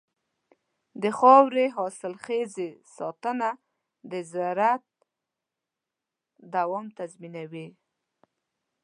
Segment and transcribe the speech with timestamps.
[1.01, 3.49] د خاورې حاصلخېزۍ ساتنه
[4.11, 4.83] د زراعت
[6.53, 7.67] دوام تضمینوي.